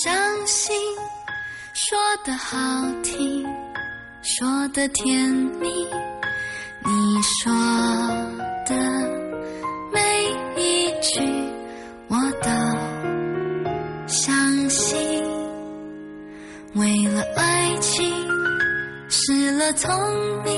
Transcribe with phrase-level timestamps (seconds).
[0.00, 0.14] 相
[0.46, 0.74] 信，
[1.74, 2.56] 说的好
[3.02, 3.46] 听，
[4.22, 5.28] 说的甜
[5.60, 5.68] 蜜，
[6.82, 7.52] 你说
[8.66, 8.74] 的
[9.92, 10.00] 每
[10.56, 11.20] 一句
[12.08, 12.48] 我都
[14.08, 15.22] 相信。
[16.74, 18.10] 为了爱情
[19.10, 19.90] 失了聪
[20.42, 20.51] 明，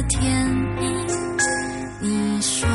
[0.00, 0.86] 的甜蜜，
[2.00, 2.66] 你说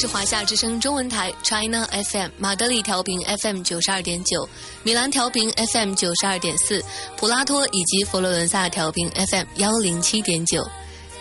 [0.00, 4.48] 是华夏之声中文台 China FM 马德里调频 FM 九十二点九，
[4.82, 6.82] 米兰调频 FM 九十二点四，
[7.18, 10.66] 普拉托以及佛罗伦萨调频 FM 幺零七点九。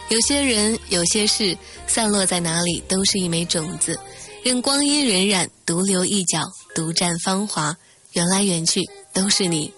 [0.08, 1.58] 有些人，有些事，
[1.88, 4.00] 散落在哪里都是一枚种子，
[4.46, 6.40] 任光阴荏苒，独留一角，
[6.74, 7.76] 独占芳华。
[8.14, 9.74] 缘来缘去，都是你。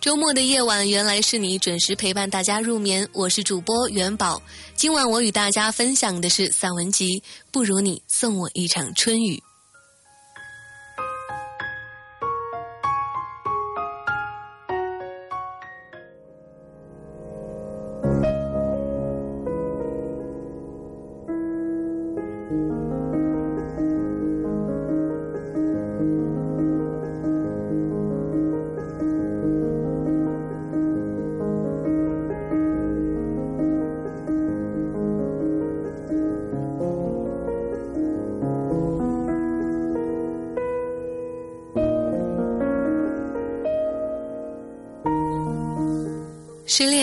[0.00, 3.06] 周末的夜晚，原来是你准时陪伴大家入眠。
[3.12, 4.40] 我是主播元宝，
[4.74, 7.20] 今晚我与大家分享的是散文集
[7.52, 9.36] 《不如你送我一场春雨》。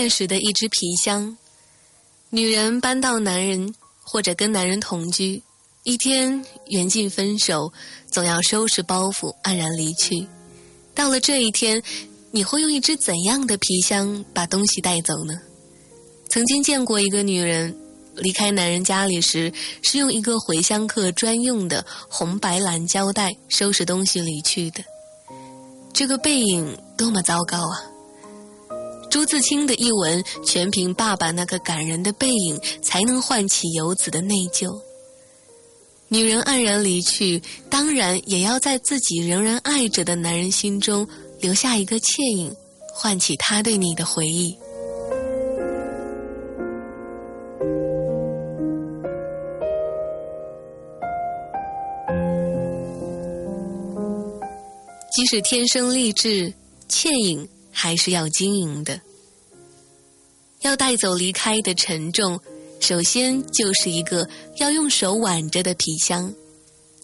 [0.09, 1.37] 时的一只皮箱，
[2.29, 3.73] 女人搬到男人
[4.03, 5.41] 或者跟男人同居，
[5.83, 7.71] 一天缘尽分手，
[8.11, 10.27] 总要收拾包袱黯然离去。
[10.93, 11.81] 到了这一天，
[12.31, 15.33] 你会用一只怎样的皮箱把东西带走呢？
[16.29, 17.77] 曾经见过一个女人
[18.15, 19.53] 离开男人家里时，
[19.83, 24.83] 是用一个回乡客专用的红白蓝胶带收拾东西离去的。
[25.93, 27.96] 这个背影多么糟糕啊！
[29.09, 34.79] 朱自清的一文，全凭爸爸那个感人的背影，才能唤起游子的内疚。
[36.09, 41.07] 女人黯然离去，当然也要在自己仍然爱着的男人心中
[41.41, 42.55] 留下一个倩影，
[42.93, 44.57] 唤起他对你的回忆。
[55.13, 56.53] 即使天生丽质，
[56.87, 57.49] 倩影。
[57.79, 58.99] 还是要经营的，
[60.61, 62.39] 要带走离开的沉重，
[62.79, 66.33] 首先就是一个要用手挽着的皮箱，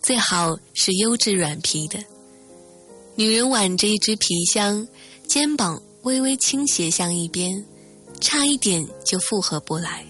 [0.02, 2.04] 最好是优质软皮的，
[3.14, 4.88] 女人挽着一只皮箱，
[5.28, 7.64] 肩膀微微倾斜向一边，
[8.20, 10.04] 差一点就负荷不来，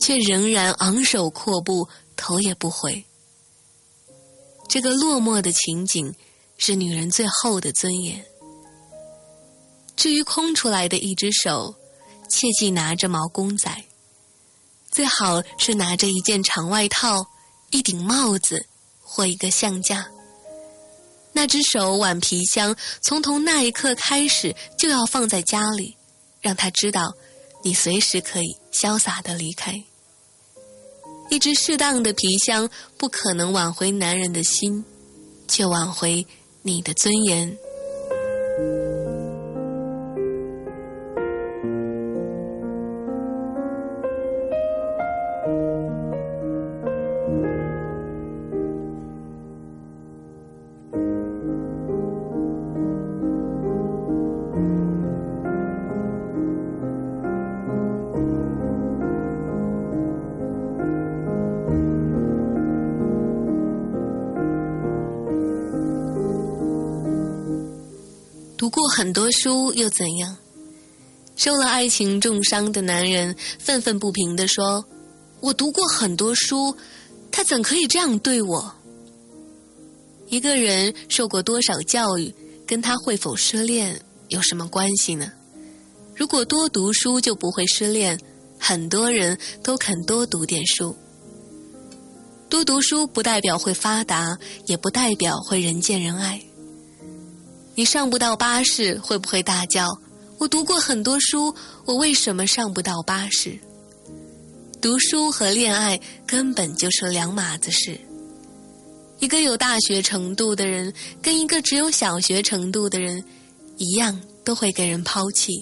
[0.00, 3.04] 却仍然昂首阔步，头也不回。
[4.68, 6.12] 这个落寞的情景，
[6.58, 8.24] 是女人最后的尊严。
[9.96, 11.74] 至于空出来的一只手，
[12.28, 13.84] 切记拿着毛公仔，
[14.90, 17.26] 最好是拿着一件长外套、
[17.70, 18.66] 一顶帽子
[19.02, 20.06] 或一个相架。
[21.32, 25.96] 那只手挽皮箱，从从那一刻开始就要放在家里，
[26.40, 27.12] 让他知道，
[27.62, 29.82] 你随时可以潇洒的离开。
[31.30, 32.68] 一只适当的皮箱
[32.98, 34.84] 不可能挽回男人的心，
[35.48, 36.24] 却挽回
[36.62, 37.56] 你的尊严。
[69.14, 70.36] 多书又怎样？
[71.36, 74.84] 受了爱情重伤的男人愤愤不平地说
[75.40, 76.76] ：“我读过很多书，
[77.30, 78.74] 他怎可以这样对我？”
[80.28, 82.34] 一个人受过多少教育，
[82.66, 85.32] 跟他会否失恋有什么关系呢？
[86.14, 88.18] 如果多读书就不会失恋，
[88.58, 90.96] 很多人都肯多读点书。
[92.48, 96.40] 多读书不代表会发达，也不代表会人见人爱。
[97.76, 99.88] 你上不到巴士，会不会大叫？
[100.38, 101.54] 我读过很多书，
[101.84, 103.58] 我为什么上不到巴士？
[104.80, 107.98] 读书和恋爱根本就是两码子事。
[109.18, 110.92] 一个有大学程度的人，
[111.22, 113.24] 跟一个只有小学程度的人，
[113.76, 115.52] 一样都会给人抛弃。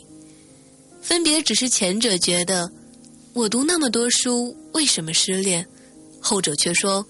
[1.00, 2.70] 分别只是前者觉得，
[3.32, 5.66] 我读那么多书，为什么失恋？
[6.20, 7.06] 后者却说，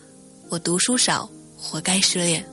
[0.48, 2.44] 我读书少，活该失恋。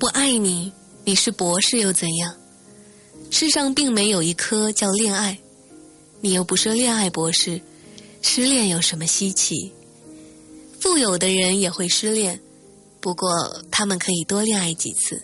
[0.00, 0.72] 不爱你，
[1.04, 2.34] 你是博士又怎样？
[3.30, 5.38] 世上并没有一科叫恋爱，
[6.22, 7.60] 你又不是恋爱博士，
[8.22, 9.70] 失恋有什么稀奇？
[10.80, 12.40] 富有的人也会失恋，
[12.98, 15.18] 不过他们可以多恋爱几次；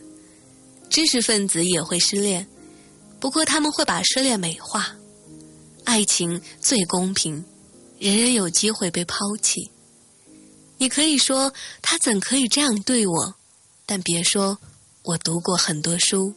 [0.90, 2.46] 知识分子也会失恋，
[3.18, 4.94] 不过他们会把失恋美化。
[5.84, 7.42] 爱情最公平，
[7.98, 9.70] 人人有机会被抛弃。
[10.76, 13.34] 你可以说他怎可以这样对我？
[13.88, 14.58] 但别说，
[15.06, 16.34] 我读过很多书。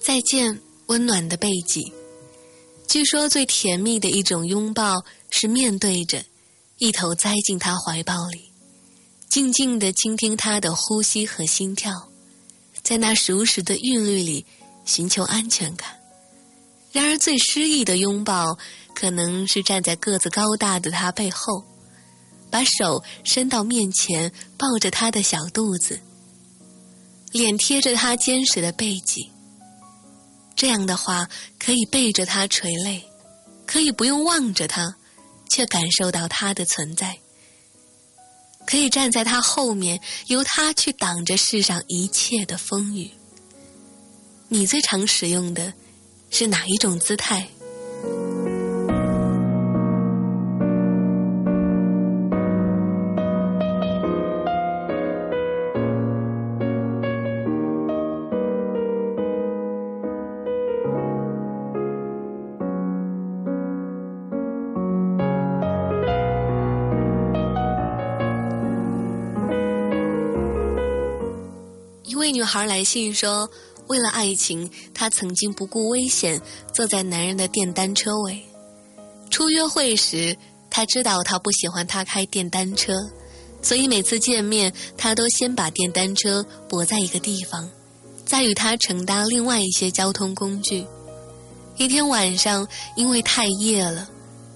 [0.00, 2.01] 再见，温暖的背脊。
[2.92, 6.22] 据说最甜蜜的一种拥抱是面对着，
[6.76, 8.52] 一头栽进他怀抱里，
[9.30, 12.10] 静静的倾听他的呼吸和心跳，
[12.82, 14.44] 在那熟识的韵律里
[14.84, 15.88] 寻求安全感。
[16.92, 18.58] 然而最诗意的拥抱，
[18.94, 21.64] 可能是站在个子高大的他背后，
[22.50, 25.98] 把手伸到面前，抱着他的小肚子，
[27.30, 29.31] 脸贴着他坚实的背脊。
[30.62, 31.28] 这样的话，
[31.58, 33.02] 可以背着他垂泪，
[33.66, 34.94] 可以不用望着他，
[35.50, 37.16] 却感受到他的存在；
[38.64, 43.10] 可以站在他后面，由他去挡着世上一切的风雨。
[44.50, 45.72] 你最常使用的
[46.30, 47.48] 是哪一种姿态？
[72.52, 73.48] 孩来信说
[73.88, 76.38] ：“为了爱情，她曾经不顾危险
[76.74, 78.42] 坐在男人的电单车尾。
[79.30, 80.36] 初约会时，
[80.68, 82.92] 他知道他不喜欢他开电单车，
[83.62, 87.70] 所以每次见面，他都先把电单车泊在一个地方，
[88.26, 90.84] 再与他乘搭另外一些交通工具。
[91.78, 94.10] 一天晚上，因为太夜了，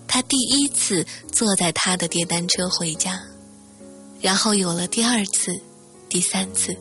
[0.07, 3.19] 他第一次坐在他的电单车回家。
[4.21, 5.59] 然后有了第二次、
[6.11, 6.77] 第三次。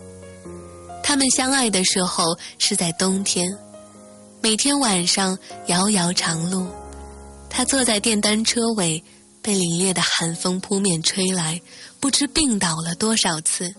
[1.08, 3.48] 他们相爱的时候是在冬天，
[4.42, 6.66] 每天晚上遥遥长路，
[7.48, 9.04] 他坐在电单车尾，
[9.40, 11.62] 被凛冽的寒风扑面吹来，
[12.00, 13.72] 不知病倒了多少次。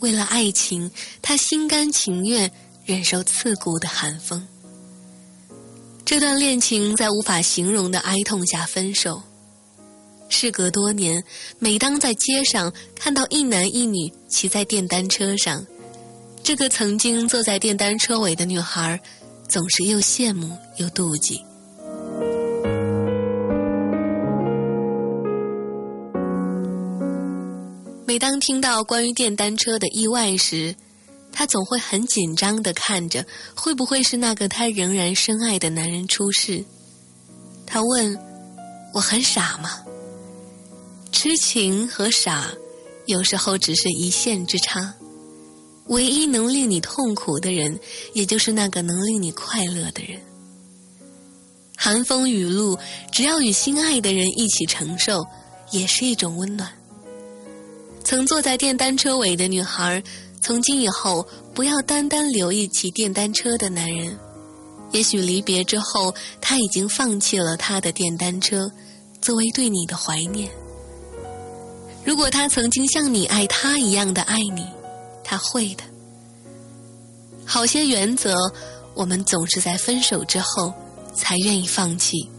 [0.00, 0.90] 为了爱情，
[1.22, 2.50] 他心甘情愿
[2.84, 4.48] 忍受刺骨的寒风。
[6.04, 9.22] 这段恋情在无法形容的哀痛下分手。
[10.28, 11.22] 事隔多年，
[11.60, 15.64] 每当在街上看到一男一女骑在电单车上，
[16.44, 19.00] 这个曾经坐在电单车尾的女孩，
[19.48, 21.42] 总是又羡慕又妒忌。
[28.06, 30.76] 每当听到关于电单车的意外时，
[31.32, 33.24] 他总会很紧张的看着，
[33.56, 36.62] 会不会是那个他仍然深爱的男人出事？
[37.64, 38.18] 他问
[38.92, 39.80] ：“我很傻吗？”
[41.10, 42.52] 痴情和傻，
[43.06, 44.94] 有时候只是一线之差。
[45.88, 47.78] 唯一能令你痛苦的人，
[48.12, 50.20] 也就是那个能令你快乐的人。
[51.76, 52.78] 寒风雨露，
[53.12, 55.24] 只要与心爱的人一起承受，
[55.70, 56.70] 也是一种温暖。
[58.02, 60.02] 曾坐在电单车尾的女孩。
[60.40, 64.14] 从今以后，不要单单留意骑电单车的男人。
[64.92, 68.70] 也许离别之后，他已经放弃了他的电单车，
[69.22, 70.50] 作为对你的怀念。
[72.04, 74.66] 如果他曾经像你爱他一样的爱你，
[75.24, 75.82] 他会的。
[77.46, 78.34] 好些原则，
[78.94, 80.72] 我们总是在分手之后
[81.14, 82.30] 才愿意放弃。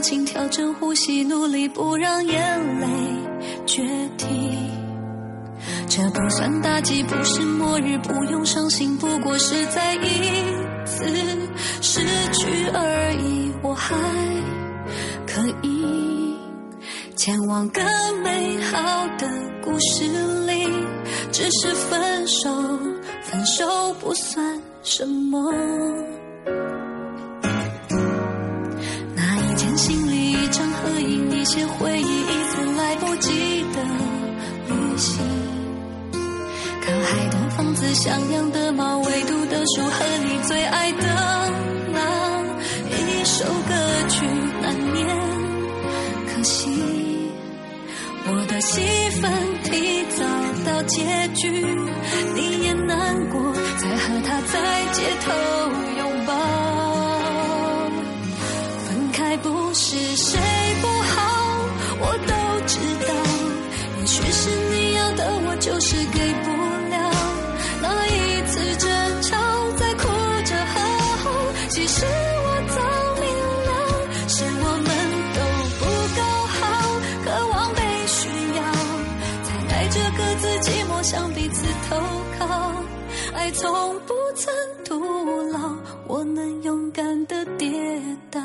[0.00, 2.86] 请调整呼吸，努力不让眼泪
[3.66, 3.82] 决
[4.16, 4.26] 堤。
[5.88, 10.42] 这不算大忌，不是末日，不用伤心，不过是再一
[10.84, 11.04] 次
[11.80, 12.00] 失
[12.32, 13.50] 去而已。
[13.62, 13.96] 我还
[15.26, 16.36] 可以
[17.16, 17.84] 前往更
[18.22, 19.28] 美好的
[19.62, 20.04] 故事
[20.46, 20.68] 里，
[21.32, 22.50] 只是分手，
[23.22, 25.52] 分手不算什么。
[31.58, 33.82] 些回忆，一次来不及的
[34.68, 35.18] 旅行。
[36.12, 41.50] 靠海的房子，像样的猫，唯独的树和你最爱的
[41.92, 41.98] 那
[42.96, 43.74] 一首歌
[44.08, 44.24] 曲
[44.62, 45.04] 难念。
[46.28, 46.70] 可惜
[48.28, 48.80] 我的戏
[49.20, 49.32] 份
[49.64, 50.24] 提早
[50.64, 51.02] 到结
[51.34, 51.50] 局，
[52.36, 55.32] 你也难过，才和他在街头
[55.98, 56.32] 拥抱。
[58.86, 60.38] 分开不是谁。
[65.68, 66.50] 就是给不
[66.88, 66.96] 了
[67.82, 68.88] 那一次争
[69.22, 69.36] 吵，
[69.76, 70.08] 在哭
[70.46, 70.80] 着和
[71.18, 71.30] 好。
[71.68, 72.80] 其实我早
[73.20, 73.28] 明
[73.68, 73.70] 了，
[74.28, 74.88] 是我们
[75.36, 75.38] 都
[75.78, 75.84] 不
[76.16, 76.20] 够
[76.56, 76.60] 好，
[77.22, 78.18] 渴望被需
[78.56, 78.58] 要，
[79.44, 81.96] 才带着各自寂寞向彼此投
[82.38, 82.42] 靠。
[83.34, 84.52] 爱从不曾
[84.86, 87.68] 徒劳，我能勇敢的跌
[88.30, 88.40] 倒。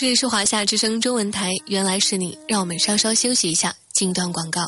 [0.00, 4.60] 这里是华夏之声中文台，原来是你，让我们稍稍休息一下，进段广告。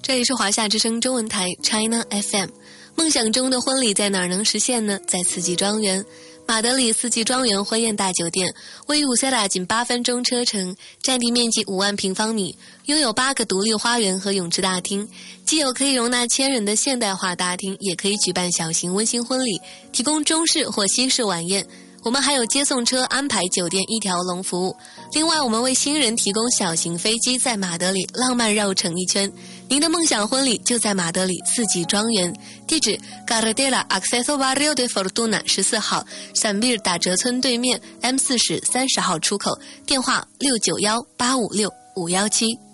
[0.00, 2.50] 这里是华夏之声中文台 China FM。
[2.96, 4.98] 梦想中的婚礼在哪儿能实现呢？
[5.06, 6.02] 在四季庄园，
[6.46, 8.54] 马德里四季庄园婚宴大酒店，
[8.86, 15.06] 位于乌塞达仅八分钟车程，占地面积五万平方米，拥有八个独立花园和泳池大厅，
[15.44, 19.60] 既有可以容纳千人的现代化大厅，也可以举办小型温馨婚礼，
[19.92, 21.66] 提供中式或西式晚宴。
[22.02, 24.76] 我们还有接送车安排酒店一条龙服务。
[25.12, 29.30] 另外，我们为新人提供小型飞机，在马德里浪漫绕城一圈。
[29.68, 32.32] 您的梦想婚礼就在马德里四季庄园，
[32.68, 42.65] 地址 Gardela Acceso Barrio de Fortuna 十四号，闪避打折村对面 M 四十三十号出口，电话六九幺八五六五幺七。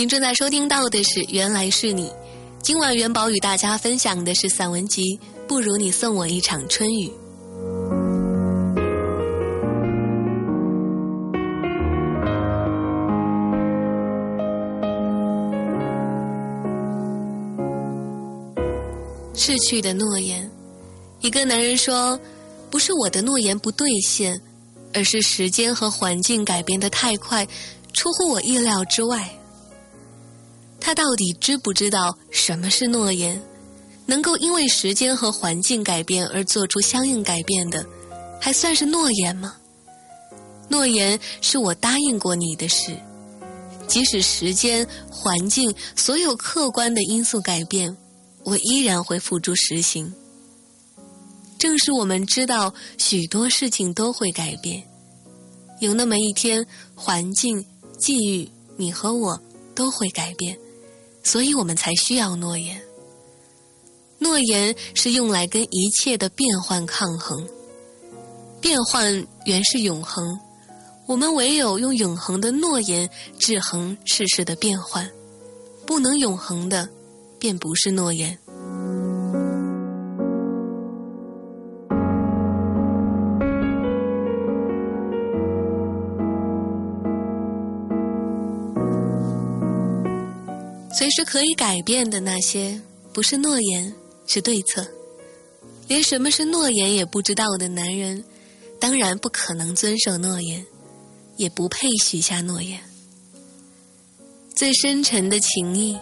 [0.00, 2.04] 您正在收听到的是《原来是你》，
[2.62, 5.02] 今晚元宝与大家分享的是散文集
[5.46, 7.06] 《不如你送我一场春雨》。
[19.34, 20.50] 逝去的诺言，
[21.20, 22.18] 一个男人说
[22.72, 24.40] ：“不是我的诺言不兑现，
[24.94, 27.46] 而是时间和环境改变的太快，
[27.92, 29.28] 出乎我意料之外。”
[30.90, 33.40] 他到底知不知道什么是诺言？
[34.06, 37.86] 能够因为时间和环境改变而做出相应改变的，
[38.40, 39.54] 还算是诺言吗？
[40.68, 42.96] 诺言是我答应过你的事，
[43.86, 47.96] 即使时间、环境所有客观的因素改变，
[48.42, 50.12] 我依然会付诸实行。
[51.56, 54.82] 正是我们知道许多事情都会改变，
[55.78, 57.64] 有那么一天，环境、
[57.96, 59.40] 际遇，你和我
[59.72, 60.58] 都会改变。
[61.22, 62.80] 所以我们才需要诺言。
[64.18, 67.48] 诺言是用来跟一切的变换抗衡，
[68.60, 70.38] 变换原是永恒，
[71.06, 75.10] 我们唯有用永恒的诺言制衡世事的变换，
[75.86, 76.88] 不能永恒的，
[77.38, 78.38] 便不是诺言。
[91.00, 92.78] 随时可以改变的那些，
[93.10, 93.94] 不是诺言，
[94.26, 94.86] 是对策。
[95.88, 98.22] 连什么是诺言也不知道的男人，
[98.78, 100.62] 当然不可能遵守诺言，
[101.38, 102.78] 也不配许下诺言。
[104.54, 105.98] 最深沉的情谊，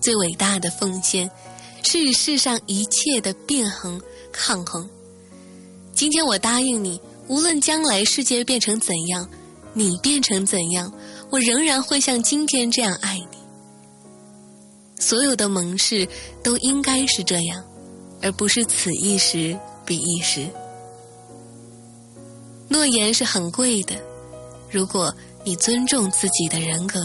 [0.00, 1.28] 最伟大的奉献，
[1.82, 4.88] 是与世上一切的变衡抗衡。
[5.92, 9.28] 今天我答应你，无论将来世界变成怎样，
[9.74, 10.94] 你变成怎样，
[11.28, 13.37] 我仍然会像今天这样爱你。
[14.98, 16.06] 所有的盟誓
[16.42, 17.64] 都应该是这样，
[18.20, 20.46] 而不是此一时彼一时。
[22.68, 23.94] 诺言是很贵的，
[24.70, 27.00] 如果你尊重自己的人格。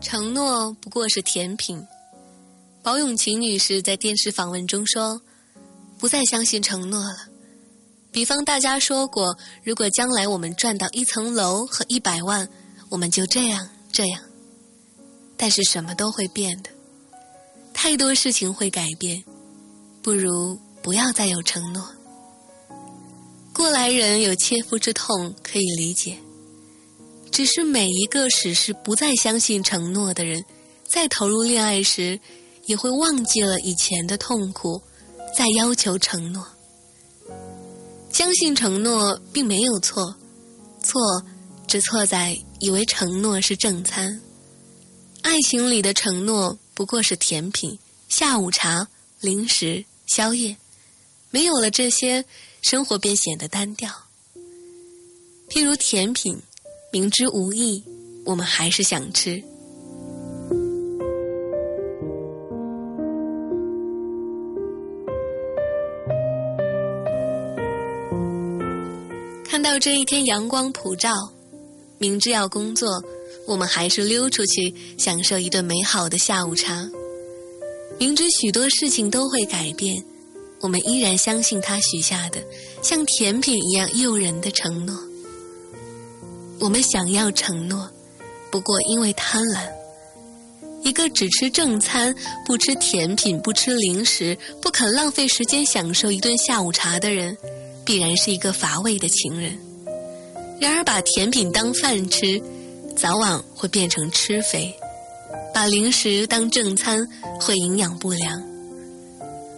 [0.00, 1.86] 承诺不过是甜品。
[2.86, 5.20] 宝永琴女士在电视访问中说
[5.98, 7.16] ：“不再相信承诺了。
[8.12, 12.48] 比方大家说过，如果将来我们赚到一层楼和一百万，
[12.88, 14.22] 我们就这样这样。
[15.36, 16.70] 但是什么都会变的，
[17.74, 19.20] 太多事情会改变，
[20.00, 21.84] 不如不要再有承诺。
[23.52, 26.16] 过来人有切肤之痛，可以理解。
[27.32, 30.44] 只是每一个始是不再相信承诺的人，
[30.84, 32.20] 在投入恋爱时，
[32.66, 34.82] 也会忘记了以前的痛苦，
[35.36, 36.46] 再要求承诺。
[38.12, 40.14] 相信承诺并没有错，
[40.82, 41.00] 错
[41.66, 44.20] 只错在以为承诺是正餐。
[45.22, 48.88] 爱情里的承诺不过是甜品、下午茶、
[49.20, 50.56] 零食、宵夜，
[51.30, 52.24] 没有了这些，
[52.62, 53.90] 生活便显得单调。
[55.48, 56.40] 譬如甜品。
[56.92, 57.82] 明知无益，
[58.24, 59.42] 我们还是想吃。
[69.56, 71.10] 看到这一天阳光普照，
[71.96, 73.02] 明知要工作，
[73.46, 76.86] 我们还是溜出去享受一顿美好的下午茶。
[77.98, 80.04] 明知许多事情都会改变，
[80.60, 82.38] 我们依然相信他许下的
[82.82, 84.94] 像甜品一样诱人的承诺。
[86.60, 87.90] 我们想要承诺，
[88.50, 89.66] 不过因为贪婪。
[90.82, 92.14] 一个只吃正餐、
[92.44, 97.34] 不吃甜品、不吃零食、不肯浪费时间享受一顿下午茶的人，
[97.86, 99.58] 必然是一个乏味的情人。
[100.60, 102.42] 然而，把甜品当饭吃，
[102.96, 104.74] 早晚会变成吃肥；
[105.54, 107.06] 把零食当正餐，
[107.40, 108.42] 会营养不良。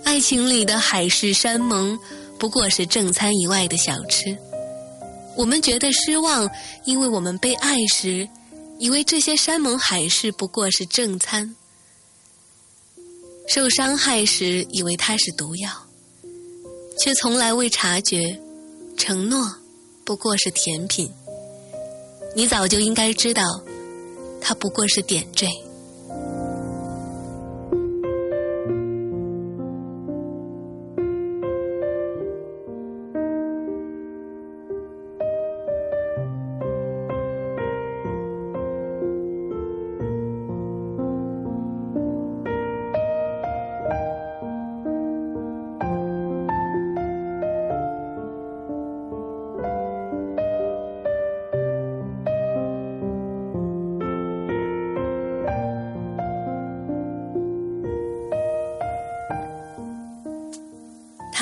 [0.04, 1.98] 爱情里的海誓山盟，
[2.38, 4.36] 不过是正餐以外的小吃。
[5.36, 6.50] 我们觉得失望，
[6.84, 8.28] 因为我们被爱时，
[8.78, 11.54] 以为这些山盟海誓不过是正餐；
[13.46, 15.70] 受伤害时，以为它是毒药，
[17.00, 18.40] 却从来未察觉，
[18.96, 19.56] 承诺
[20.04, 21.10] 不过是甜品。
[22.34, 23.42] 你早就应该知道，
[24.40, 25.46] 它不过是点缀。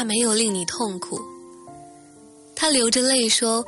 [0.06, 1.20] 没有令你痛苦，
[2.54, 3.66] 他流着泪说：“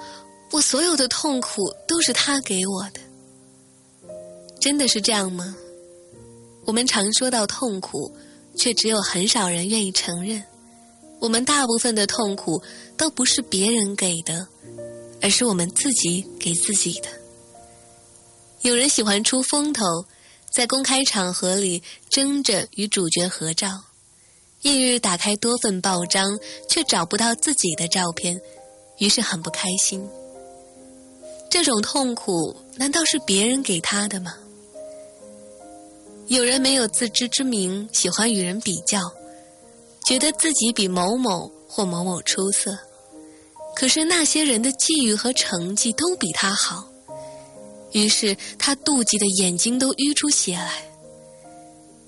[0.52, 3.00] 我所有的痛苦都是他给我的。”
[4.60, 5.56] 真的是这样吗？
[6.64, 8.14] 我们常说到痛苦，
[8.56, 10.42] 却只有很少人愿意承认。
[11.20, 12.62] 我们大部分的痛苦
[12.96, 14.46] 都不是别人给的，
[15.20, 17.08] 而是我们自己给自己的。
[18.60, 19.84] 有人喜欢出风头，
[20.52, 23.84] 在公开场合里争着与主角合照。
[24.62, 26.36] 翌日打开多份报章，
[26.68, 28.40] 却找不到自己的照片，
[28.98, 30.04] 于是很不开心。
[31.48, 34.34] 这种痛苦难道是别人给他的吗？
[36.26, 38.98] 有人没有自知之明，喜欢与人比较，
[40.04, 42.76] 觉得自己比某某或某某出色，
[43.76, 46.84] 可是那些人的际遇和成绩都比他好，
[47.92, 50.90] 于是他妒忌的眼睛都淤出血来，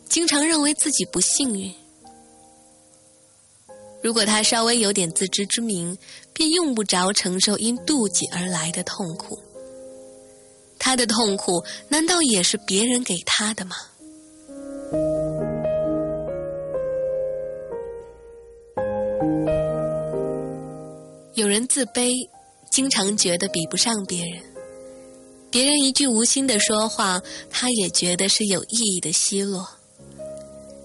[0.08, 1.72] 经常认为自己不幸运。
[4.02, 5.96] 如果他稍微有点自知之明，
[6.32, 9.38] 便用不着承受因妒忌而来的痛苦。
[10.78, 13.76] 他的痛苦难道也是别人给他的吗？
[21.34, 22.10] 有人自卑，
[22.70, 24.42] 经常觉得比不上别人。
[25.50, 29.79] 别人一句无心的说话，他也觉得是有意义的奚落。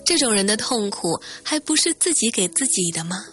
[0.06, 3.26] 这种人的痛苦还不是自己给自己的吗？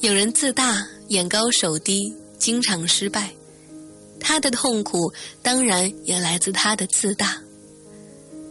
[0.00, 3.32] 有人自大、眼高手低，经常失败，
[4.20, 7.42] 他的痛苦当然也来自他的自大。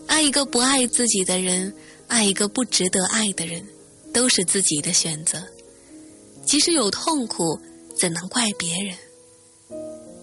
[0.08, 1.72] 爱一个不爱自己的人，
[2.08, 3.64] 爱一个不值得爱的人，
[4.12, 5.42] 都是自己的选择。
[6.44, 7.60] 即使有痛苦，
[8.00, 8.98] 怎能怪别人？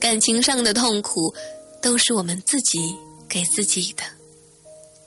[0.01, 1.33] 感情上的痛苦，
[1.81, 2.97] 都是我们自己
[3.29, 4.03] 给自己的。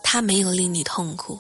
[0.02, 1.38] 他没有令你痛苦。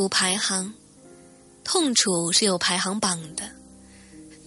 [0.00, 0.72] 幸福排行，
[1.62, 3.42] 痛楚是有排行榜的。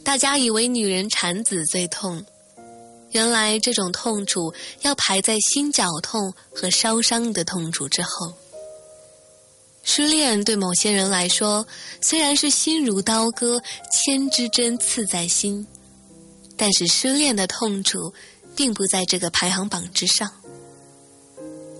[0.03, 2.25] 大家以为女人产子最痛，
[3.11, 8.33] 原来这种痛楚要排在心绞痛和烧伤的痛楚之后。
[9.83, 11.67] 失恋对某些人来说，
[12.01, 13.61] 虽然是心如刀割，
[13.91, 15.67] 千支针刺在心，
[16.57, 18.11] 但是失恋的痛楚
[18.55, 20.31] 并不在这个排行榜之上。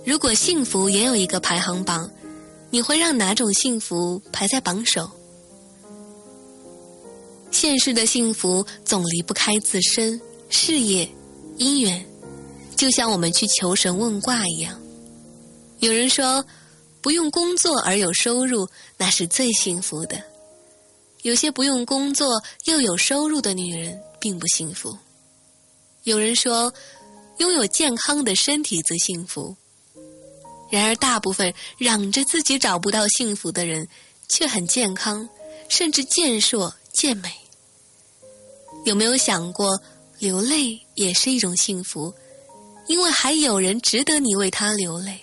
[0.06, 2.12] 如果幸福也有一个排行榜，
[2.74, 5.08] 你会让哪种幸福排在榜首？
[7.52, 11.08] 现实的幸福总离不开自身、事业、
[11.60, 12.04] 姻缘，
[12.76, 14.82] 就像我们去求神问卦一样。
[15.80, 16.44] 有人说。
[17.04, 20.24] 不用工作而有收入，那是最幸福的。
[21.24, 24.98] 有些不用工作又有收入的女人并不幸福。
[26.06, 26.74] 有人说，
[27.40, 29.54] 拥有健康的身体最幸福。
[30.74, 33.88] 然而，大部分嚷着自己找不到幸福的人，
[34.28, 35.30] 却很健康，
[35.70, 37.32] 甚至健硕健美。
[38.84, 39.80] 有没有想过，
[40.18, 42.12] 流泪也是一种幸福，
[42.88, 45.20] 因为还有人值得你为他流泪。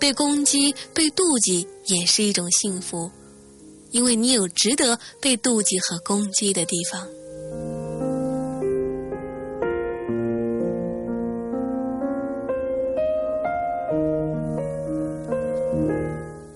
[0.00, 3.10] 被攻击、被妒忌也是一种幸福，
[3.90, 7.06] 因为你有值得被妒忌和攻击的地方。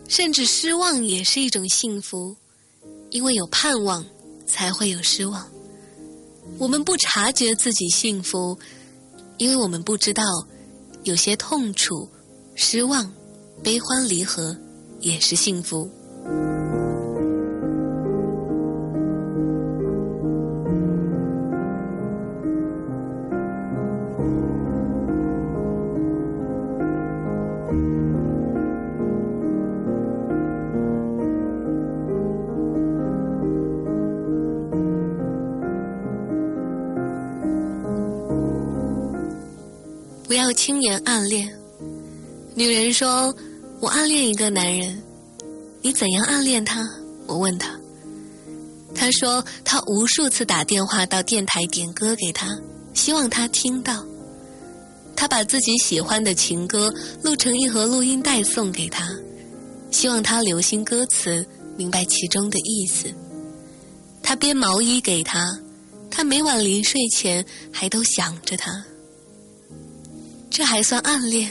[0.09, 2.35] 甚至失望也是一种幸福，
[3.11, 4.05] 因为有盼望，
[4.47, 5.47] 才会有失望。
[6.59, 8.59] 我们不察觉自己幸福，
[9.37, 10.25] 因为我们不知道
[11.05, 12.09] 有些痛楚、
[12.55, 13.13] 失望。
[13.61, 14.57] 悲欢离合，
[15.01, 15.91] 也是幸福。
[40.49, 41.55] 要轻言暗恋。
[42.55, 43.35] 女人说。
[43.81, 45.01] 我暗恋一个男人，
[45.83, 46.85] 你怎样暗恋他？
[47.29, 47.79] 我问他，
[48.93, 52.59] 他说他无数次打电话到电台点歌给他，
[52.93, 54.05] 希望他听到。
[55.15, 59.09] 他把自己喜欢的情歌录成一盒录音带送给他，
[59.93, 63.07] 希望他留心歌词，明白其中的意思。
[64.25, 65.57] 他编毛衣给他，
[66.11, 68.73] 他每晚临睡前还都想着他。
[70.51, 71.51] 这还算暗恋？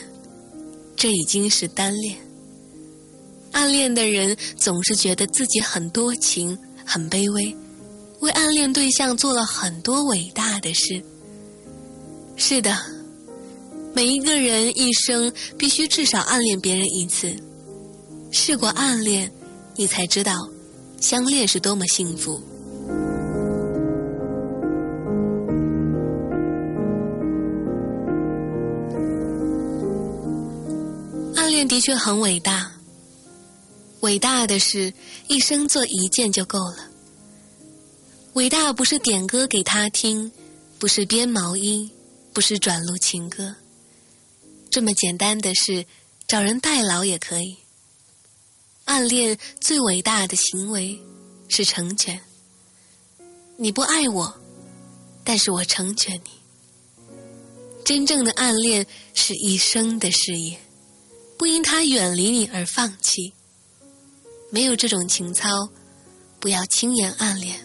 [0.95, 2.17] 这已经是单恋。
[3.51, 7.55] 暗恋的人总是觉得自己很多情、很卑微，
[8.19, 11.01] 为暗恋对象做了很多伟大的事。
[12.35, 12.75] 是的，
[13.93, 17.35] 每一个人一生必须至少暗恋别人一次。
[18.31, 19.31] 试过暗恋，
[19.75, 20.33] 你才知道
[20.99, 22.41] 相恋是多么幸福。
[31.57, 32.71] 恋的确很伟大，
[34.01, 34.93] 伟大的是
[35.27, 36.87] 一生做一件就够了。
[38.33, 40.31] 伟大不是点歌给他听，
[40.77, 41.89] 不是编毛衣，
[42.31, 43.55] 不是转录情歌，
[44.69, 45.87] 这么简单的事，
[46.27, 47.57] 找人代劳也可以。
[48.85, 50.99] 暗恋最伟大的行为
[51.49, 52.21] 是成全。
[53.57, 54.31] 你不爱我，
[55.23, 56.29] 但是我成全你。
[57.83, 60.59] 真正的暗恋是一生的事业。
[61.37, 63.33] 不因他远离你而放弃，
[64.49, 65.69] 没有这种情操，
[66.39, 67.59] 不要轻言暗恋。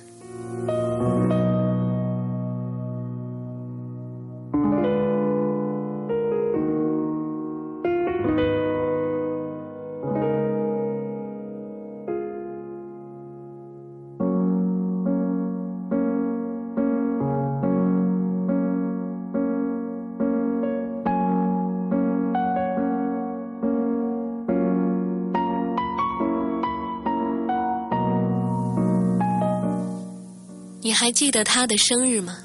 [30.93, 32.37] 你还记得他的生日吗？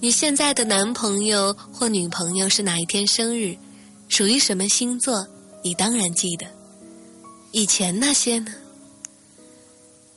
[0.00, 3.54] 你现在的男朋友或女朋友是哪一天生日？
[4.08, 5.28] 属于什么星座？
[5.62, 6.46] 你当然记得。
[7.52, 8.50] 以前那些呢？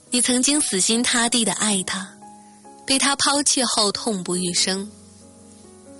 [0.09, 2.17] 你曾经死心塌地的爱他，
[2.87, 4.89] 被他抛弃后痛不欲生。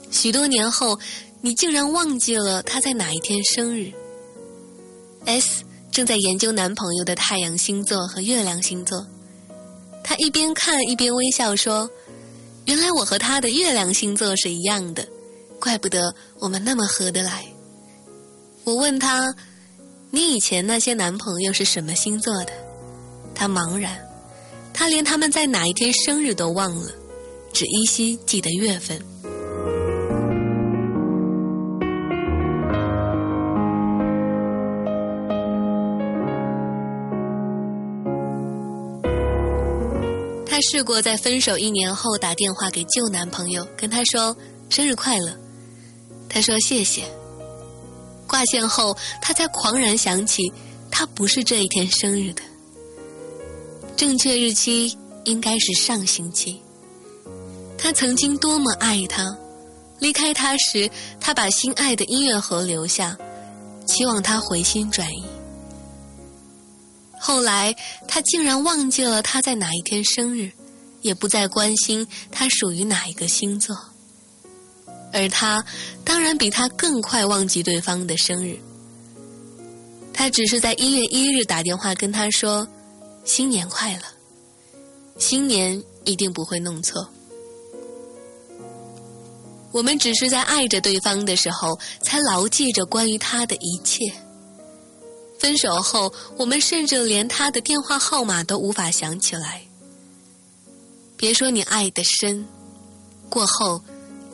[0.10, 0.98] 许多年后，
[1.42, 3.92] 你竟然忘记了他在哪一天生日。
[5.26, 9.06] S 正在研究男朋友的太阳星座和月亮星座。
[10.10, 11.88] 他一边看一边微笑说
[12.65, 15.08] ：“原来我和他的月亮星座是一样的，
[15.60, 17.45] 怪不得我们那么合得来。”
[18.65, 19.36] 我问他
[20.10, 22.52] ：“你以前那些男朋友是什么星座的？”
[23.36, 24.00] 他茫然，
[24.74, 26.91] 他连他们在哪一天生日都忘了，
[27.54, 29.00] 只依稀记得月份。
[40.62, 44.36] 试过在分手一年后打电话给旧男朋友，跟他说
[44.69, 45.38] 生日快乐。
[46.30, 47.04] 他说谢谢。
[48.28, 50.43] 挂线后，他才狂然想起，
[50.91, 52.41] 他不是这一天生日的。
[53.98, 54.95] 正确日期
[55.26, 56.62] 应该是上星期。
[57.78, 59.26] 他曾经多么爱他，
[60.00, 63.17] 离开他时，他把心爱的音乐盒留下，
[63.88, 65.24] 期望他回心转意。
[67.20, 67.76] 后来，
[68.08, 70.52] 他竟然忘记了他在哪一天生日，
[71.02, 73.78] 也不再关心他属于哪一个星座。
[75.12, 75.64] 而他，
[76.06, 78.58] 当然比他更快忘记对方的生日。
[80.14, 82.68] 他只是在一月一日打电话跟他说
[83.26, 84.02] ：“新年快乐。”
[85.20, 87.10] 新年一定不会弄错。
[89.72, 94.14] 我们只是在爱着对方的时候，才牢记着关于他的一切。
[95.39, 99.63] 分手后，我们甚至连他的电话号码都无法想起来。
[101.15, 102.45] 别说你爱的深，
[103.30, 103.82] 过后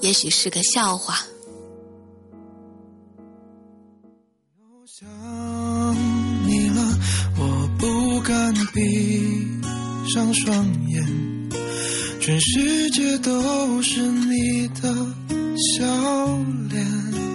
[0.01, 1.19] 也许是个笑话。
[4.85, 5.07] 想
[6.47, 6.97] 你了，
[7.37, 9.45] 我不敢闭
[10.13, 11.49] 上双眼，
[12.21, 14.93] 全世界都是你的
[15.75, 15.85] 笑
[16.69, 17.34] 脸。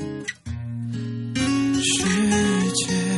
[2.11, 3.10] 世界。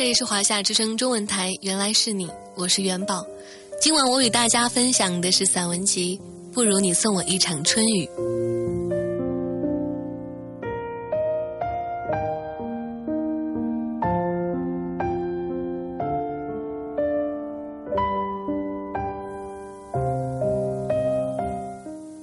[0.00, 3.22] 这里是华夏之声中文台，原来是你，我是元宝。
[3.82, 6.18] 今晚我与大家分享的是散文集
[6.54, 8.06] 《不如你送我一场春雨》。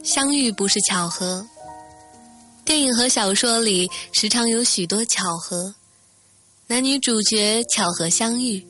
[0.03, 1.45] 相遇不是巧合，
[2.65, 5.75] 电影和小说里时常有许多巧合。
[6.69, 8.61] 男女主角巧合相遇，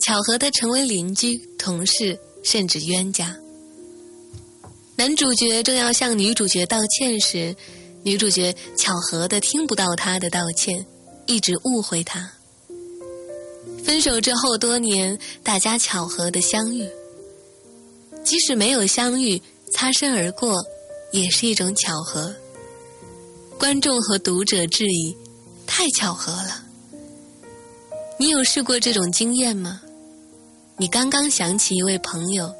[0.00, 3.36] 巧合的成为邻居、同事，甚至冤家。
[4.94, 7.56] 男主角正要向女主角道歉时，
[8.04, 10.86] 女主角巧合的听不到他的道歉，
[11.26, 12.30] 一直误会他。
[13.84, 16.88] 分手之后多年，大家巧合的相遇，
[18.22, 19.42] 即使没有相遇，
[19.72, 20.54] 擦身而过，
[21.10, 22.32] 也是一种巧合。
[23.58, 25.16] 观众和读者质疑：
[25.66, 26.66] 太巧合了。
[28.20, 29.80] 你有试过这种经验吗？
[30.76, 32.54] 你刚刚想起一位朋友，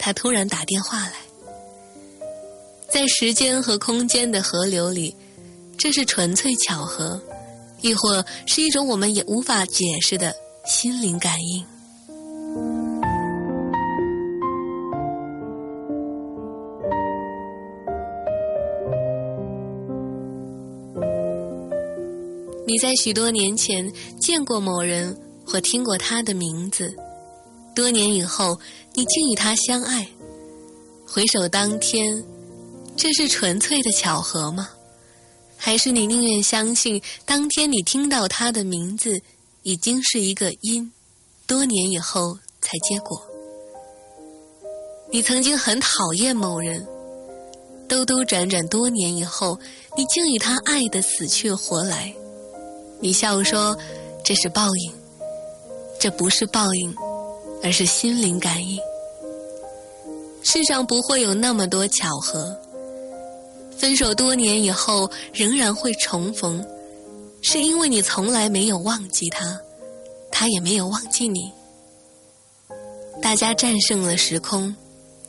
[0.00, 1.12] 他突然打电话来，
[2.90, 5.14] 在时间和空间的河流里，
[5.78, 7.22] 这是纯粹巧合，
[7.82, 10.34] 亦或是一种我们也无法解释的
[10.66, 11.64] 心灵感应？
[22.66, 26.92] 你在许多年前见过某人或听过他的名字，
[27.76, 28.58] 多年以后
[28.94, 30.08] 你竟与他相爱。
[31.06, 32.24] 回首当天，
[32.96, 34.68] 这是纯粹的巧合吗？
[35.56, 39.22] 还是你宁愿相信当天你听到他的名字
[39.62, 40.92] 已经是一个因，
[41.46, 43.22] 多年以后才结果？
[45.12, 46.84] 你曾经很讨厌某人，
[47.88, 49.58] 兜兜转转多年以后，
[49.96, 52.12] 你竟与他爱得死去活来。
[52.98, 53.76] 你笑说
[54.24, 54.92] ：“这是报应，
[56.00, 56.94] 这不是报应，
[57.62, 58.78] 而是心灵感应。
[60.42, 62.56] 世上不会有那么多巧合。
[63.76, 66.64] 分手多年以后仍然会重逢，
[67.42, 69.60] 是因为你从来没有忘记他，
[70.32, 71.52] 他也没有忘记你。
[73.22, 74.74] 大家战胜了时空，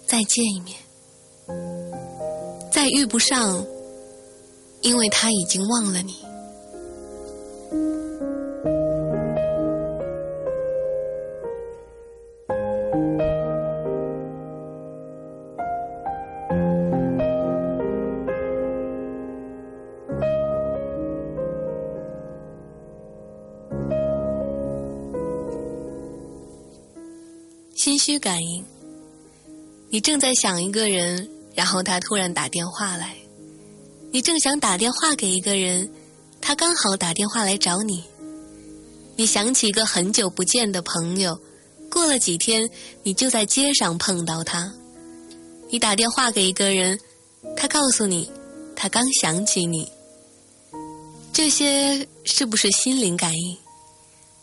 [0.05, 0.78] 再见一面，
[2.72, 3.65] 再遇不上，
[4.82, 6.15] 因为他已经忘了你。”
[27.76, 28.65] 心虚感应，
[29.89, 33.07] 你正在想一个人，然后他突然打电话来；
[34.11, 35.89] 你正想打电话给一个人，
[36.41, 38.03] 他刚好打电话来找你。
[39.15, 41.39] 你想起一个很久不见的朋友，
[41.89, 42.69] 过了几天，
[43.03, 44.71] 你就在街上碰到他。
[45.69, 46.99] 你打电话给一个人，
[47.55, 48.29] 他告诉你，
[48.75, 49.91] 他刚想起你。
[51.33, 53.57] 这些是不是心灵感应？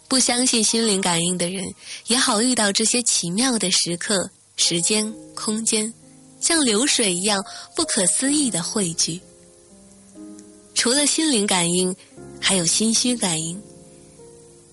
[0.07, 1.65] 不相信心灵感应的人，
[2.07, 5.93] 也好遇到这些奇妙的时刻，时间、空间，
[6.41, 7.43] 像流水一样
[7.75, 9.21] 不可思议的汇聚。
[10.75, 11.95] 除了心灵感应，
[12.41, 13.61] 还有心虚感应。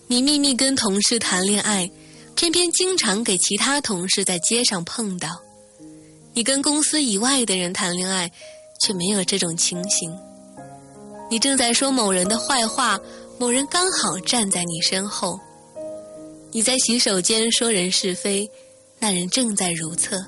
[0.08, 1.90] 你秘密跟同事谈恋爱，
[2.36, 5.30] 偏偏经常给其他同事在街上碰到；
[6.34, 8.30] 你跟公司以外的人谈恋爱，
[8.82, 10.14] 却没有这种情形。
[11.30, 13.00] 你正在说某人的坏话，
[13.40, 15.40] 某人刚好站在你身后。
[16.52, 18.50] 你在洗手间说人是非，
[19.00, 20.26] 那人正在如厕。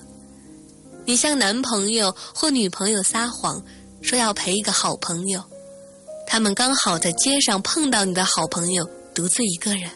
[1.06, 3.62] 你向男朋友或女朋友撒谎，
[4.02, 5.44] 说要陪一个好朋友，
[6.26, 9.90] 他们刚好在街上碰到你的好朋友独自一个人。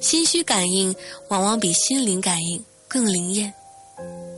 [0.00, 0.94] 心虚感应
[1.28, 3.52] 往往比心灵感应更灵验。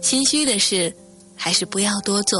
[0.01, 0.95] 心虚的事，
[1.35, 2.39] 还是不要多做。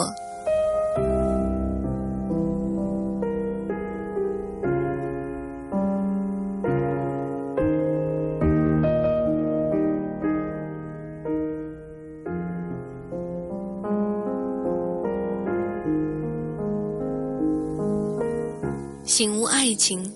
[19.09, 20.13] 醒悟爱情，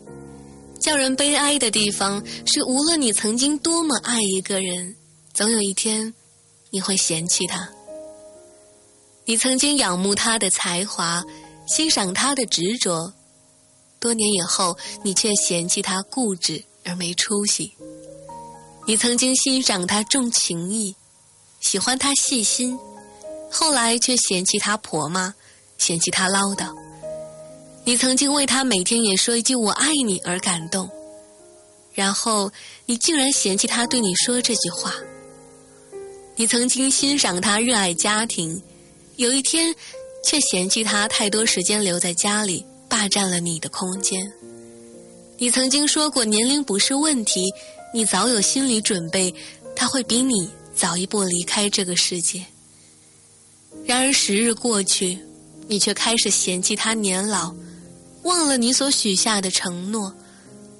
[0.78, 4.94] 叫人悲哀的地方是，无论你曾经多么爱一个人，
[5.32, 6.12] 总有一天，
[6.68, 7.70] 你会嫌弃他。
[9.24, 11.24] 你曾经仰慕他的才华，
[11.66, 13.14] 欣赏他的执着，
[13.98, 17.72] 多年以后，你却嫌弃他固执而没出息。
[18.86, 20.94] 你曾经欣赏他重情义，
[21.62, 22.78] 喜欢他细心，
[23.50, 25.34] 后来却嫌弃他婆妈，
[25.78, 26.76] 嫌弃他唠叨。
[27.84, 30.88] 你曾经为他每天也说一句“我爱你”而感动，
[31.92, 32.50] 然后
[32.86, 34.94] 你竟然嫌弃他对你说这句话。
[36.36, 38.62] 你曾经欣赏他热爱家庭，
[39.16, 39.74] 有一天
[40.24, 44.32] 却嫌弃他太多时间留在家里，霸占了你的空间。
[45.36, 47.52] 你曾经说过年龄不是问题，
[47.92, 49.34] 你早有心理准备，
[49.74, 52.44] 他会比你早一步离开这个世界。
[53.84, 55.18] 然而时日过去，
[55.66, 57.52] 你却开始嫌弃他年老。
[58.22, 60.14] 忘了你所许下的承诺，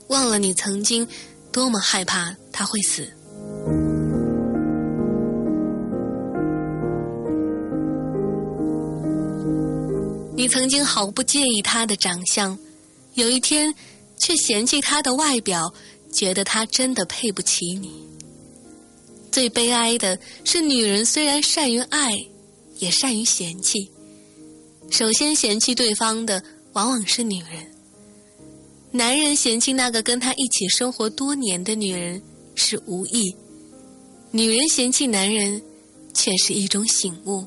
[0.09, 1.07] 忘了你曾经
[1.51, 3.09] 多么害怕他会死。
[10.36, 12.57] 你曾经毫不介意他的长相，
[13.14, 13.74] 有一天
[14.18, 15.74] 却嫌弃他的外表，
[16.12, 18.07] 觉得他真的配不起你。
[19.30, 22.12] 最悲哀的是，女人虽然善于爱，
[22.78, 23.90] 也善于嫌弃。
[24.90, 26.40] 首先嫌弃对方的。
[26.75, 27.70] 往往是女人，
[28.91, 32.23] 男人嫌弃那个跟他一起生活多年的女人
[32.55, 33.37] 是无意，
[34.31, 35.62] 女人嫌弃男人
[36.14, 37.47] 却是一种醒悟。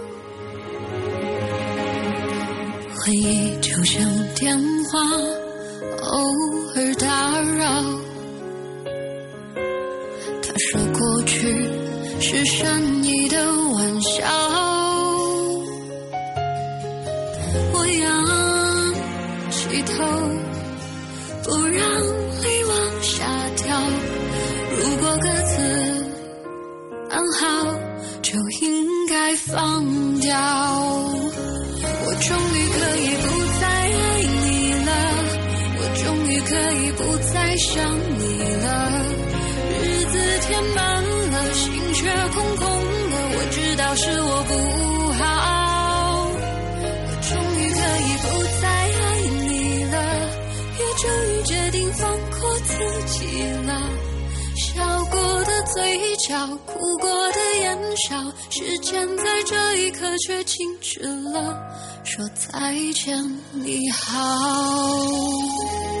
[3.03, 4.99] 回忆就像电话，
[6.03, 6.35] 偶
[6.75, 7.65] 尔打扰。
[10.43, 11.67] 他说过去
[12.19, 13.50] 是善意的
[58.49, 61.55] 时间在这一刻却静止了。
[62.03, 63.23] 说再见，
[63.53, 66.00] 你好。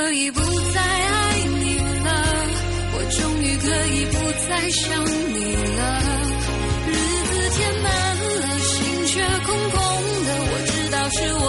[0.00, 2.08] 可以不再爱你了，
[2.94, 4.16] 我终于可以不
[4.48, 5.38] 再想你
[5.76, 5.78] 了。
[6.88, 6.90] 日
[7.28, 7.86] 子填满
[8.16, 8.72] 了，心
[9.06, 9.76] 却空空
[10.24, 11.44] 的，我知道是我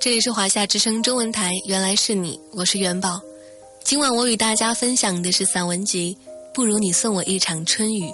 [0.00, 3.20] 这里是华夏之声中文台，原来是你，我是元宝。
[3.84, 6.16] 今晚我与大家分享的是散文集
[6.54, 8.08] 《不如你送我一场春雨》。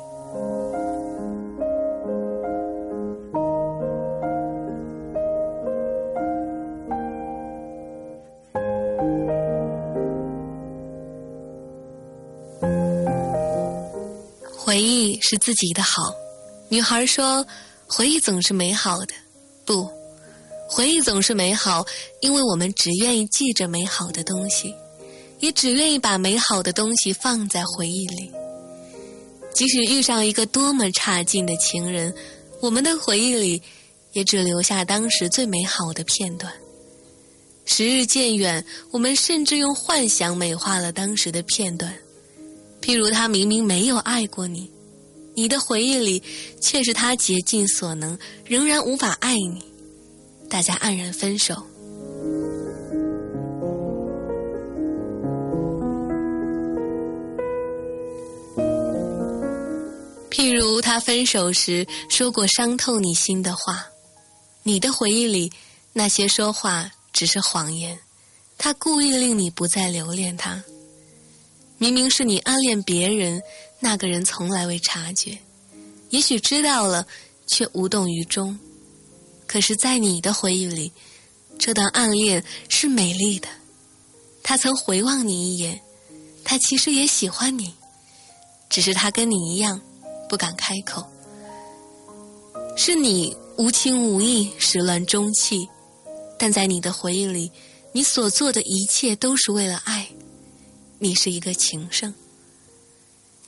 [14.59, 16.03] 回忆是自己的好，
[16.68, 17.47] 女孩说，
[17.87, 19.14] 回忆总是美好的，
[19.64, 19.95] 不。
[20.68, 21.86] 回忆总是美好，
[22.20, 24.74] 因为我们只愿意记着美好的东西，
[25.40, 28.30] 也只愿意把美好的东西放在回忆里。
[29.54, 32.12] 即使遇上一个多么差劲的情人，
[32.60, 33.62] 我们的回忆里
[34.12, 36.52] 也只留下当时最美好的片段。
[37.64, 41.96] 时日渐远，我们甚至用幻想美化了当时的片段。
[42.82, 44.70] 譬如他明明没有爱过你，
[45.34, 46.22] 你的回忆里
[46.60, 49.76] 却是他竭尽所能，仍然无法爱你。
[50.49, 51.55] 大家黯然分手。
[60.30, 63.86] 譬如他分手时说过伤透你心的话，
[64.62, 65.51] 你的回忆里
[65.92, 67.99] 那些说话只是谎言，
[68.59, 70.62] 他故意令你不再留恋他。
[71.78, 73.42] 明明是你暗恋别人，
[73.80, 75.38] 那个人从来未察觉，
[76.11, 77.07] 也许知道了，
[77.47, 78.59] 却无动于衷。
[79.47, 80.92] 可是，在你的回忆里，
[81.59, 83.49] 这段暗恋是美丽的。
[84.42, 85.80] 他曾回望你一眼，
[86.44, 87.74] 他其实也喜欢你，
[88.68, 89.80] 只是他跟你一样，
[90.28, 91.07] 不敢开口。
[92.76, 95.68] 是你无情无义，始乱终弃，
[96.38, 97.51] 但在你的回忆里，
[97.92, 100.09] 你所做的一切都是为了爱。
[100.99, 102.12] 你是一个情圣，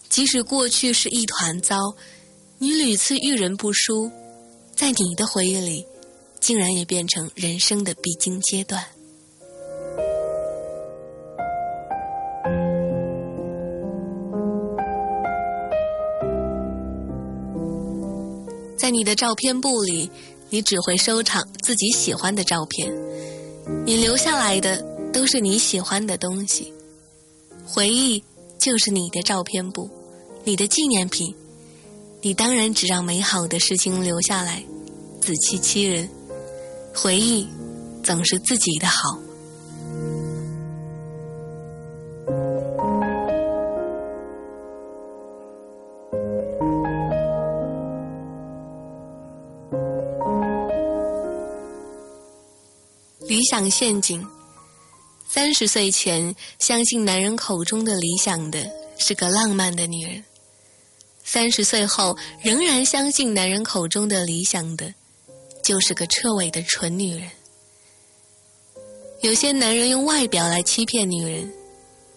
[0.08, 1.76] 即使过去是一团糟，
[2.58, 4.10] 你屡次遇人不淑。
[4.74, 5.84] 在你的回忆里，
[6.40, 8.84] 竟然也变成人生的必经阶段。
[18.76, 20.10] 在你的照片簿里，
[20.48, 22.90] 你只会收藏自己喜欢的照片，
[23.84, 24.82] 你留下来的
[25.12, 26.72] 都是你喜欢的东西。
[27.66, 28.24] 回忆
[28.58, 29.90] 就是你的照片簿，
[30.44, 31.34] 你的纪念品。
[32.22, 34.64] 你当然只让美好的事情留下来，
[35.20, 36.08] 自欺欺人。
[37.00, 37.46] 回忆
[38.02, 39.16] 总是自己的好。
[53.20, 54.26] 理想陷阱：
[55.28, 58.68] 三十岁前相信男人口中的理想的
[58.98, 60.24] 是个浪漫的女人。
[61.22, 64.92] 三十岁后，仍然相信男人口中的理想的，
[65.68, 67.28] 就是个彻尾的蠢女人。
[69.20, 71.52] 有些男人用外表来欺骗女人，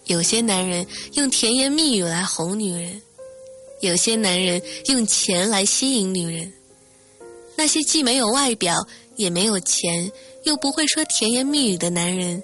[0.06, 0.86] 有些男人
[1.16, 3.02] 用甜言蜜语来哄女人，
[3.82, 6.50] 有些男人用钱来吸引女人，
[7.54, 8.74] 那些既没有外表，
[9.16, 10.10] 也没有钱，
[10.44, 12.42] 又不会说甜言蜜语的男人，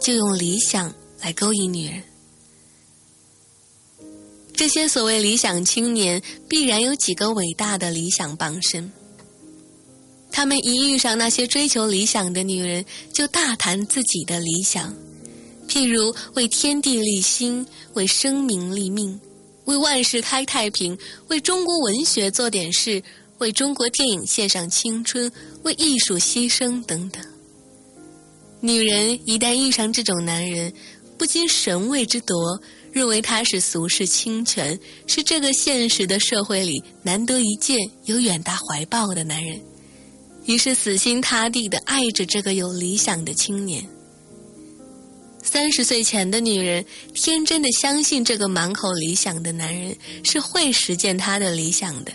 [0.00, 2.00] 就用理想来勾引女人。
[4.54, 8.92] 这些所谓理想青年，必然有几个伟大的理想傍身。
[10.36, 14.92] 他们一遇上那些追求理想的女人，就大谈自己的理想，
[15.68, 19.20] 譬如为天地立心，为生民立命，
[19.66, 23.00] 为万世开太平，为中国文学做点事，
[23.38, 25.30] 为中国电影献上青春，
[25.62, 27.24] 为艺术牺牲等等。
[28.60, 30.72] 女人一旦遇上这种男人，
[31.16, 32.60] 不禁神位之夺。
[32.90, 34.78] 认为他是俗世清泉，
[35.08, 39.60] 是这个现实的社会里难得一见有远大怀抱的男人，
[40.46, 43.86] 于是死心塌地的爱着这个有理想的青年。
[45.42, 52.12] 三十岁前的女人天真的相信这个满口理想的男人是会实现他的理想的，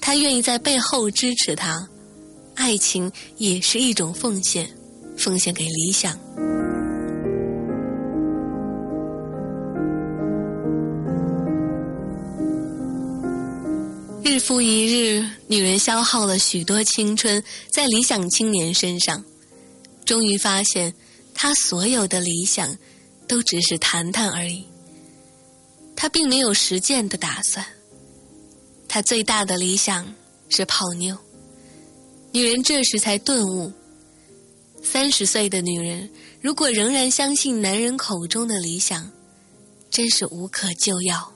[0.00, 1.88] 她愿意在背后支持他，
[2.54, 4.68] 爱情也是一种奉献，
[5.16, 6.18] 奉献给理想。
[14.26, 19.22] 日复一日，女人消耗了许多青春在理想青年身上，
[20.06, 20.94] 终于发现，
[21.34, 22.74] 他所有的理想
[23.28, 24.64] 都只是谈谈而已。
[25.94, 27.66] 他并没有实践的打算。
[28.88, 30.14] 他最大的理想
[30.48, 31.18] 是泡妞。
[32.32, 33.70] 女人这时才顿悟：
[34.82, 36.10] 三十岁的女人
[36.40, 39.12] 如果仍然相信男人口中的理想，
[39.90, 41.33] 真是无可救药。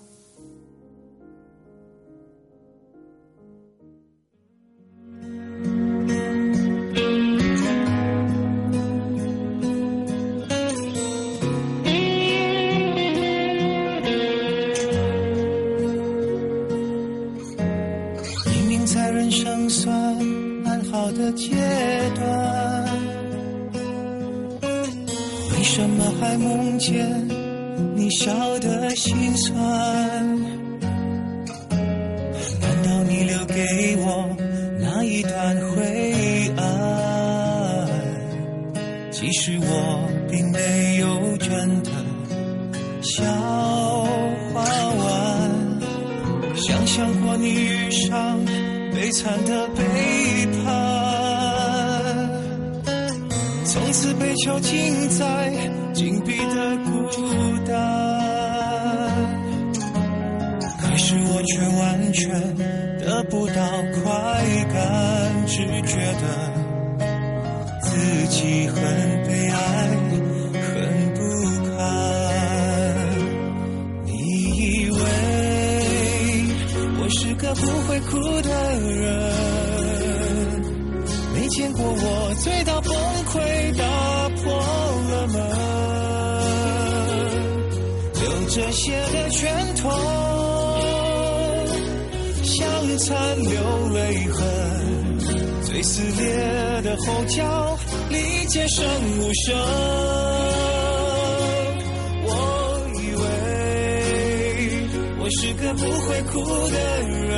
[106.78, 107.32] 的人，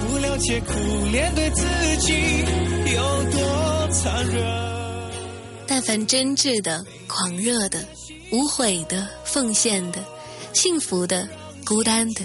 [0.00, 0.72] 不了解苦
[1.10, 1.66] 恋对自
[2.00, 2.44] 己
[2.94, 3.00] 有
[3.30, 4.44] 多残忍。
[5.66, 7.84] 但凡真挚的、狂热的。
[8.32, 10.04] 无悔的、奉献的、
[10.52, 11.28] 幸福的、
[11.64, 12.22] 孤单的、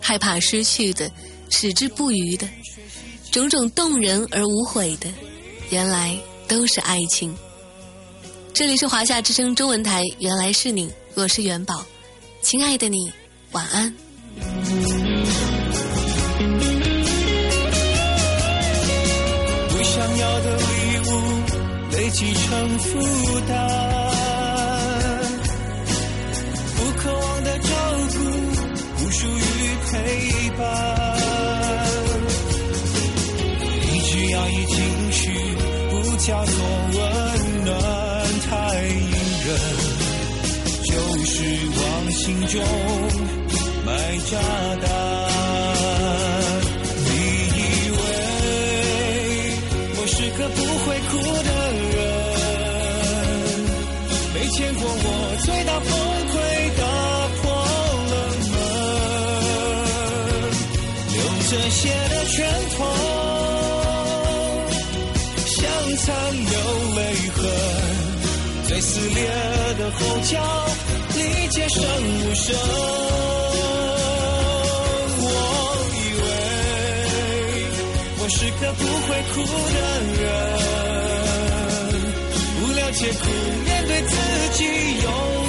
[0.00, 1.10] 害怕失去的、
[1.48, 2.48] 矢志不渝的，
[3.32, 5.08] 种种动人而无悔的，
[5.70, 7.36] 原来都是爱情。
[8.54, 11.84] 这里是华夏之声中文台，原来是你，我是元宝，
[12.42, 13.10] 亲爱的你，
[13.50, 13.92] 晚安。
[22.10, 23.54] 物累积成负担。
[29.12, 29.40] 属于
[29.90, 30.64] 陪伴，
[33.82, 35.22] 一直压抑情绪，
[35.90, 36.54] 不叫做
[36.94, 36.98] 温
[37.64, 37.68] 暖，
[38.48, 38.50] 太
[38.86, 38.94] 隐
[39.44, 39.48] 忍，
[40.84, 40.92] 就
[41.24, 41.32] 是
[41.76, 41.82] 往
[42.12, 42.62] 心中
[43.84, 43.90] 埋
[44.30, 44.32] 炸
[44.80, 44.89] 弹。
[70.30, 70.66] 的后脚，
[71.14, 71.18] 里
[71.48, 72.54] 皆生无声。
[75.22, 75.26] 我
[75.94, 76.24] 以为
[78.18, 79.34] 我是个不会哭
[79.72, 79.76] 的
[80.22, 80.28] 人，
[82.60, 83.24] 不了解苦
[83.64, 84.14] 面对自
[84.54, 84.58] 己
[85.02, 85.39] 有。